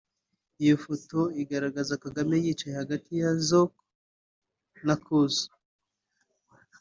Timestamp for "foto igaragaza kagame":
0.85-2.35